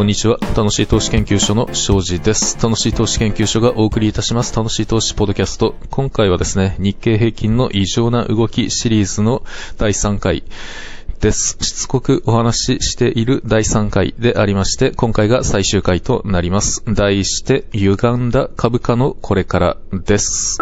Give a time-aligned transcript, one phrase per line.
[0.00, 0.38] こんにちは。
[0.56, 2.56] 楽しい投資研究所の庄司です。
[2.62, 4.56] 楽しい投資研究所がお送りいたします。
[4.56, 5.74] 楽しい投資ポッドキャスト。
[5.90, 9.42] 今回はですね、日経平均の異常な動きシリーズの
[9.76, 10.42] 第3回
[11.20, 11.58] です。
[11.60, 16.82] しつこくお話ししている第3回でありまして、今回が最終回となります。
[16.86, 20.56] 題して、歪んだ株価のこれからです。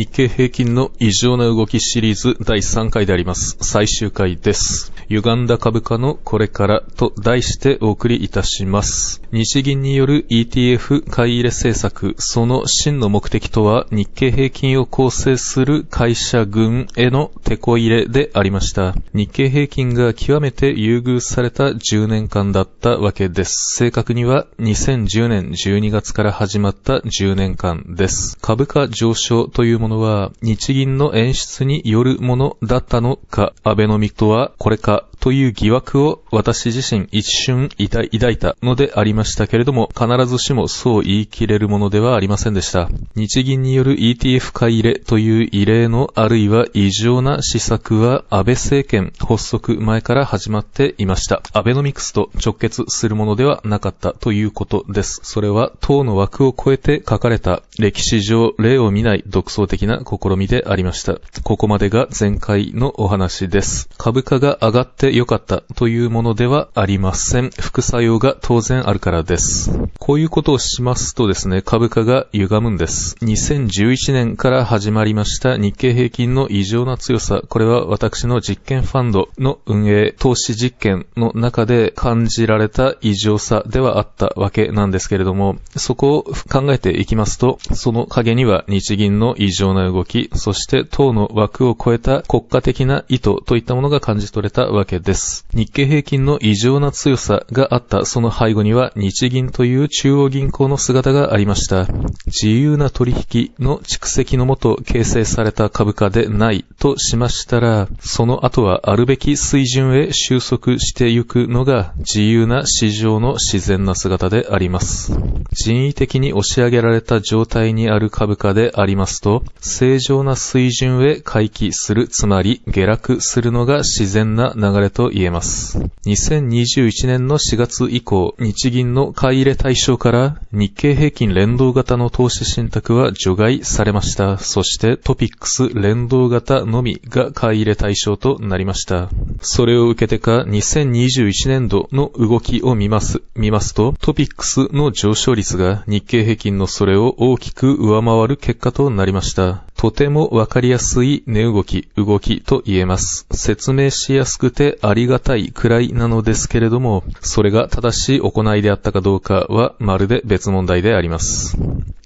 [0.00, 3.58] 日経平均の異常な動きシリーズ第3回であります。
[3.60, 4.94] 最終回です。
[5.10, 9.20] 歪んだ株価のこれからと題してお送りいたします。
[9.32, 18.94] 日銀による ETF 買い入れ政策、その真の目的とは日経平均を構成する会社群への手こ入れでありました。
[19.12, 23.74] 日経平均が極めて優遇された10年間だったわけです。
[23.78, 28.38] 正確には2010年12月から始まった10年間です。
[28.40, 42.88] 株価上昇というものは日銀の演出によるものだったのか、アベノミクとはこれか but という疑惑を私自身一瞬抱いたのでありましたけれども、必ずしもそう言い切れるものではありませんでした。
[43.14, 51.42] 日銀による ETF 買い入れという異例のあるいは異常な施策は安倍政権発足前から始まっていました。
[51.52, 55.20] アベノミクスと直結するものではなかったということです。
[55.22, 61.18] それは党の枠を超えて書かれた歴史上例を見ない独創的な試みでありました。
[61.42, 63.88] ここまでが前回のお話です。
[63.98, 67.50] 株価が上がって良かったというものではありません。
[67.50, 69.70] 副作用が当然あるからです。
[69.98, 73.16] こういうことをしますとですね、株価が歪むんです。
[73.22, 77.42] 2011年から始まりました日経平均の異常な強さ。
[77.48, 94.99] これは私の実験ファンドの運営、投資実験の中で感じられた異常さではあったわけなんですけれども、そこを考えていきますと、その陰には日銀の異常な動き、そして党の枠を超えた国家的な意図といったものが感じ取れたわけです。
[95.00, 101.86] です日経平均の異常な強さがあったその背後には日銀という中央銀行の姿がありました。
[102.26, 115.12] 自由な取引の蓄積のもと形成された株価でないとしましたら、その後はあるべき水準へ収束してゆくのが自由な市場の自然な姿であります。
[115.52, 125.78] 人為的に押し上げられた状態にある株価でありますと、正常な水準へ回帰する、つまり下落するのが自然な流れと言えます。
[126.06, 134.38] 2021年の4月以降、日銀の買い入れ対象から日経平均連動型の投資信託は除外されました。
[134.38, 139.10] そしてトピックス連動型のみが買い入れ対象となりました。
[139.40, 149.64] それを受けてか2021年度の動きを見ます、見ますと、トピックスの上昇率が日経平均のそれを大きく上回る結果となりました。
[149.76, 153.26] とてもわかりやすい値動き、動きと言えます。
[153.30, 161.56] 説明しやすくてありがたいくらいなのですけれども、それが正しい行いであったかどうかはまるで別問題であります。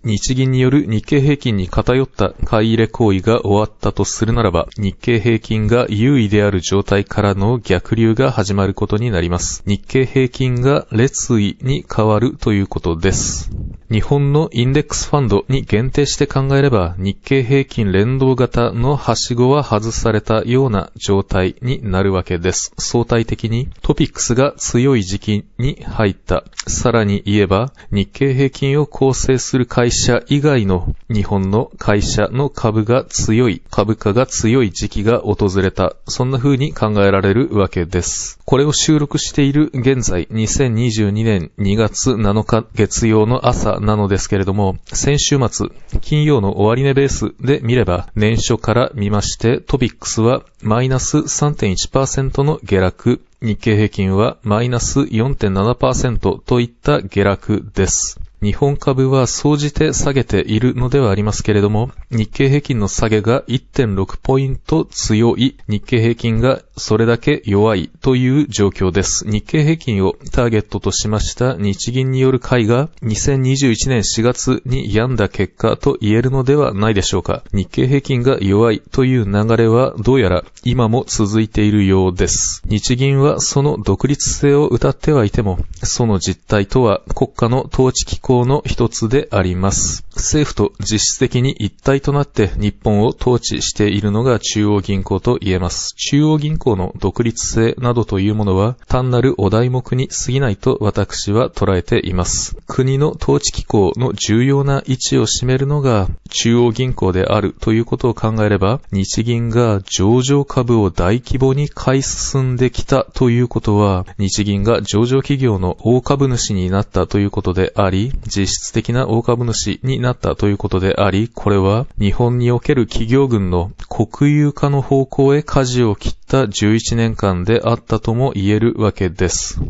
[0.04, 9.62] 日銀による日経平均に偏った買い入れ行為が終わったとするならば、日経平均が優位である状態からの逆流が始まることになります。
[9.66, 13.50] 日経平均が列位に変わるということです。
[13.90, 22.72] 日本のインデックスファンドに限定して考えれば、日経平均連動型のはしごは外されたような状態になるわけです。
[22.78, 26.44] 相対的にトピックスが強い時期に入った。
[26.66, 35.94] さらに言えば、日経平均を構成する会社以外の日本の会社の株が強い、株価が強い時期が訪れた。
[36.08, 38.40] そんな風に考えられるわけです。
[38.46, 45.68] これを収録している現在、2022年2月7日月曜の朝なのですけれども、先週末、
[46.00, 58.23] 金曜の終値ベースで見れば、年初から見まして、トピックスはマイナス3.1%の下落、日経平均はマイナス4.7%といった下落です。
[58.42, 69.24] 日本株は総じて下げているのではありますけれども、日経平均の下げが1.6ポイント強い、日経平均がそれだけ弱いという状況です。
[69.26, 77.44] 日経平均をターゲットとしました日銀による買いが2021年4月に病んだ結果と言えるのではないでしょうか。
[77.52, 82.62] 日経平均が弱いという流れはどうやら今も続いているようです。
[82.66, 90.04] 日銀はその独立性を謳ってはいても、その実態とは国家の統治機構の一つであります。
[90.16, 95.94] 政府と実質的に一体となって日本を統治しているのが中央銀行と言えます。
[95.96, 102.56] 中央銀行の独立性などというものは単なるお題目に過ぎないと私は捉えています。
[102.66, 129.60] 国の統治機構の重要な位置を占めるのが中央銀行であるということを考えれば、日銀が上場株を大規模に買い進んできたということは、日銀が上場企業の大株主になったということであり、実質的な大株主になったということであり、これは日本における企業群の国有化の方向へ舵を切った11年間であったとも言えるわけです。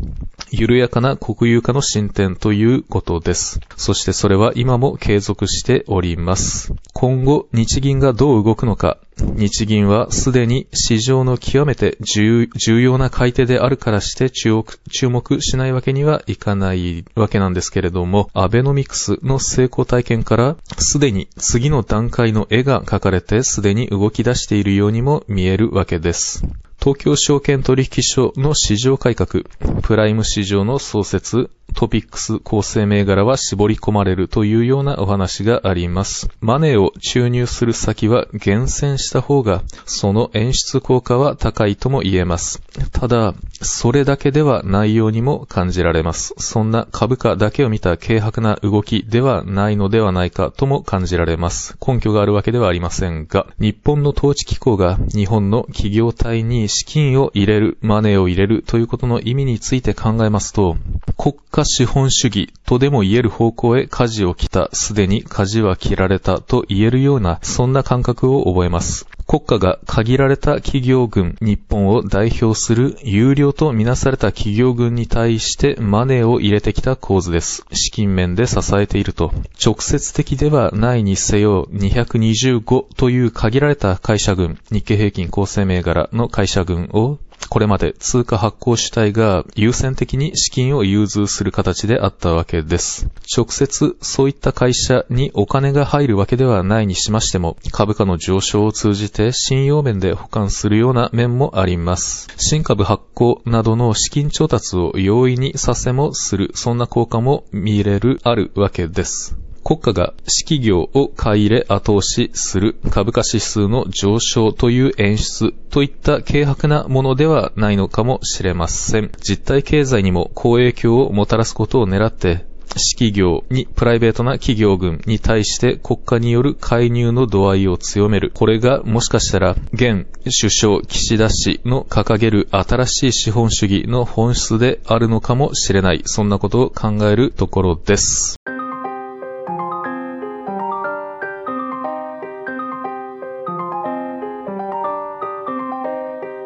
[0.57, 3.59] 緩やかな国有化の進展ということです。
[3.75, 6.73] そしてそれは今も継続しております。
[6.93, 12.47] 今後、日銀がどう動くのか、日銀はすでに市場の極めて重
[12.81, 14.63] 要な買い手であるからして注
[15.09, 26.45] 目しないわけにはいかないわけなんですけれども、アベノミクスの成功体験からすでに次の段階の絵が描かれてすでに動き出しているようにも見えるわけです。
[26.85, 29.45] 東京証券取引所の市場改革、
[29.81, 36.29] プライム市場の創設、トピックス構成銘柄は絞り込まれるというようなお話があります。
[36.39, 42.61] マネーを注入する先は厳選した方が、その演出効果は高いとも言えます。
[42.91, 46.33] ただ、それだけではないようにも感じられます。
[46.37, 51.77] そんな株価だけを見た軽薄な動きではないのではないかとも感じられます。
[51.85, 60.77] 根拠があるわけではありませんが、日本の統治機構が日本の企業体に資金を入れる、マネーを入れるということの意味について考えますと、
[61.17, 69.07] 国家資本主義とでも言える方向へ舵を切った、すでに舵は切られたと言えるような、そんな感覚を覚えます。
[69.25, 77.65] 国家が限られた企業群、日本を代表する有料とみなされた企業群に対してマネーを入れてきた構図です。
[77.71, 79.31] 資金面で支えていると。
[79.65, 87.17] 直接的ではないにせよ、225という限られた会社群、日経平均構成銘柄の会社群を
[87.49, 93.07] これまで通貨発行主体が優先的に資金を融通する形であったわけです。
[93.35, 102.27] 直接そういった会社にお金が入るわけではないにしましても、株価の上昇を通じて信用面で保管するような面もあります。
[102.37, 109.44] 新株発行などの資金調達を容易にさせもする、そんな効果も見れるあるわけです。
[109.67, 119.09] 国家が四企業を買い入れ後押しする株価指数の上昇という演出といった軽薄なものではないのかもしれません。
[119.19, 128.31] 実体経済にも好影響をもたらすことを狙って、私企業にプライベートな企業群に対して国家による介入の度合いを強める。
[128.35, 136.03] これがもしかしたら現首相岸田氏の掲げる新しい資本主義の本質であるのかもしれない。
[136.05, 138.35] そんなことを考えるところです。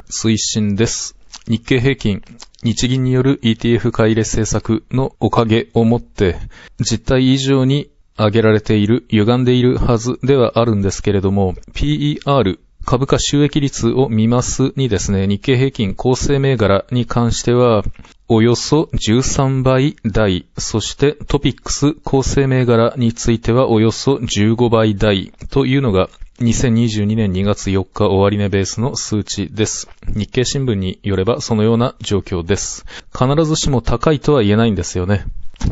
[0.09, 1.15] 推進です。
[1.47, 2.23] 日経平均、
[2.63, 6.37] 日銀による ETF 買い入れ政策のおかげをもって、
[6.79, 17.83] 実態以上に上げられている、歪んでいるはずではあるんですけれども、PER、株価収益率を見ますにですね、日経平均構成銘柄に関しては、
[18.27, 29.89] およそ13倍台、そしてトピックス構成銘柄についてはおよそ15倍台というのが2022年2月4日終値ベースの数値です。
[30.07, 32.85] 日経新聞によればそのような状況です。
[33.13, 35.25] 必ずしも高いとは言えないんですよね。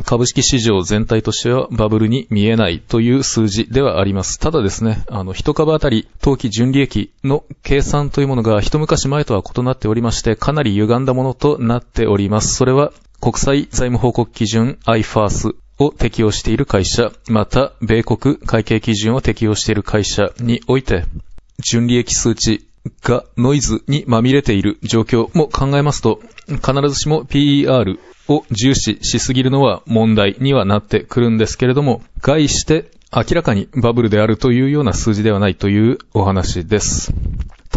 [0.04, 4.38] 株式市場全体としてはバブルに見えないという数字ではあります。
[4.38, 12.54] ただですね、あの、一株当たり当期純利益の計算というものが一昔前とは異なっておりまして、かなり歪んだものとなっております。
[12.54, 21.04] それは国際財務報告基準 IFARS を適用している会社、また、米国会計基準を適用している会社において、
[21.60, 22.66] 純利益数値
[23.02, 37.12] がノイズにまみれている状況も考えますと、必ずしも PER を重視しすぎるのは問題にはなってくるんですけれども、概して明らかにバブルであるというような数字ではないというお話です。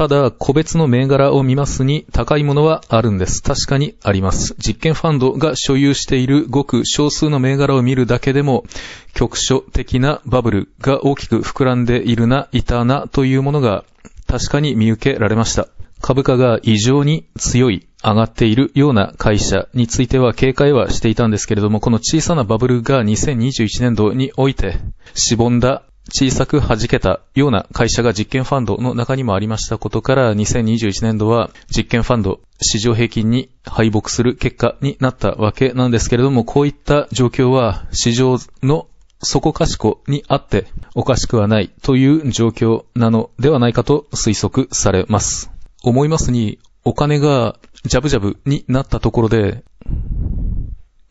[0.01, 3.43] ただ、個別の銘柄を見ますに高いものはあるんです。
[3.43, 4.55] 確かにあります。
[4.57, 8.65] 実験ファンドが所有しているごく少数の銘柄を見るだけでも、
[9.13, 13.85] 局所的なバブルが大きく膨らんでいるな、いたなというものが
[14.25, 15.67] 確かに見受けられました。
[16.01, 24.79] 株価が異常に強い、上がっているような会社については警戒はしていたんですけれども、この小さなバブルが2021年度において、
[25.13, 38.87] しぼんだ小さく弾けたような会社が実験ファンドの中にもありましたことから、2021年度は実験ファンド、市場平均に敗北する結果になったわけなんですけれども、こういった状況は市場の
[39.23, 40.65] そこかしこにあって
[40.95, 45.51] おかしくはないという状況なのではないかと推測されます。
[45.83, 49.63] 思いますに、お金がジャブジャブになったところで、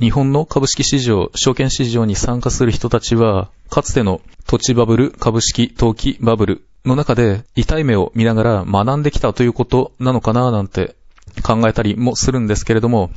[0.01, 10.97] 日本の株式市場、証券市場に参加する人たちは、かつての土地バブル、株式、投機バブルの中で痛い目を見ながら学んできたということなのかななんて
[11.43, 13.11] 考えたりもするんですけれども、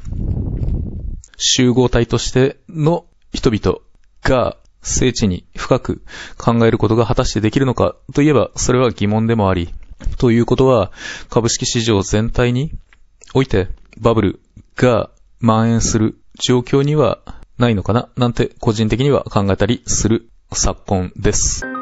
[1.37, 3.79] 集合体としての人々
[4.21, 6.03] が聖地に深く
[6.37, 9.73] 考えることが果たしてできるのかといえばそれは疑問でもあり、
[10.17, 10.91] ということは
[11.29, 12.73] 株式市場全体に
[13.33, 14.41] おいてバブル
[14.75, 15.09] が
[15.39, 17.19] 蔓延する状況には
[17.57, 18.09] ないのかな？
[18.17, 21.72] なんて個人的には考えたりする昨今です。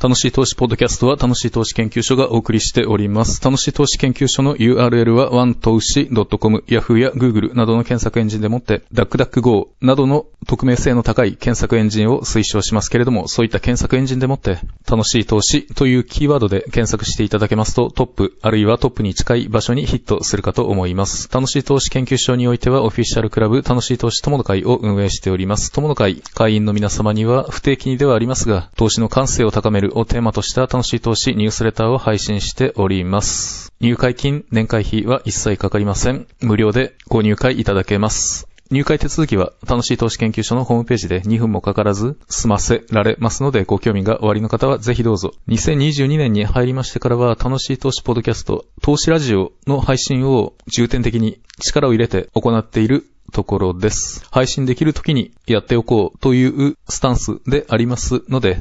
[0.00, 3.42] 楽しい投資ポッドキャストは楽しい投資研究所がお送りしております。
[3.42, 21.28] 楽しい投資研究所の URL は one 投資 .com、Yahoo や Google などの検索エンジンでもって、DuckDuckGo などの匿名性の高い検索エンジンを推奨しますけれども、そういった検索エンジンでもって、楽しい投資というキーワードで検索していただけますと、トップ、あるいはトップに近い場所にヒットするかと思います。
[21.32, 25.72] 楽しい投資研究所においては、オフィシャルクラブ、楽しい投資友の会を運営しております。
[25.72, 33.72] 友の会、会員の皆様には不定期にではありますが、投資の感性を高めるをテーマとした楽しい投資ニュースレターを配信しております。
[33.80, 36.26] 入会金、年会費は一切かかりません。
[36.40, 38.48] 無料でご入会いただけます。
[38.70, 45.32] 入会手続きは楽しい投資研究所のホームページで2分もかからず済ませられますのでご興味がおありの方はぜひどうぞ。
[45.48, 54.26] 2022年に入りましてからは楽しい投資ポッドキャスト、投資ラジオの配信を重点的に力を入れて行っているところです。
[54.30, 58.58] 配信できる時にやっておこうというスタンスでありますので、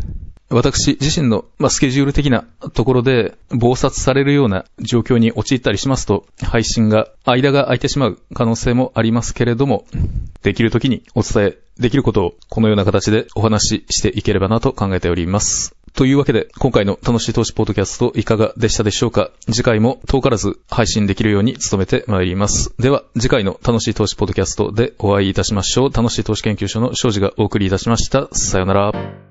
[0.50, 9.86] 私自身の、まあ、スケジュール的なところで、暴殺されるような状況に陥ったりしますと、配信が、間が空いてしまう可能性もありますけれども、
[10.44, 15.76] できる時にお伝えできることを、このような形でお話ししていければなと考えております。
[15.94, 19.32] というわけで、今回の楽しい投資ポッドキャストいかがでしたでしょうか？
[19.52, 22.72] 次回も遠からず配信できるように努めてまいります。
[22.80, 25.92] では、次回の楽しい投資ポッドキャストでお会いいたしましょう。
[25.92, 28.30] 楽しい投資研究所の庄司がお送りいたしました。
[28.32, 29.27] さよなら。